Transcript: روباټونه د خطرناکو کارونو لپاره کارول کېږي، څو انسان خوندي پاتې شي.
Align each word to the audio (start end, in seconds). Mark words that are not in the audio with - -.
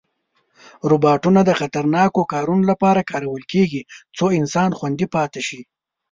روباټونه 0.89 1.41
د 1.45 1.51
خطرناکو 1.59 2.21
کارونو 2.33 2.63
لپاره 2.71 3.07
کارول 3.11 3.43
کېږي، 3.53 3.81
څو 4.17 4.25
انسان 4.39 4.69
خوندي 4.77 5.07
پاتې 5.15 5.41
شي. 5.47 5.61